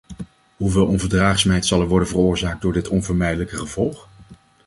[0.57, 4.07] Hoe veel onverdraagzaamheid zal er worden veroorzaakt door dit onvermijdelijke gevolg?